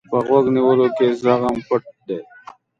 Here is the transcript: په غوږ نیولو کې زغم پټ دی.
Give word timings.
په 0.11 0.17
غوږ 0.25 0.45
نیولو 0.55 0.87
کې 0.97 1.07
زغم 1.21 1.55
پټ 1.67 1.83
دی. 2.07 2.19